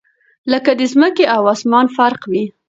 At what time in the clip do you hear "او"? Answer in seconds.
1.35-1.41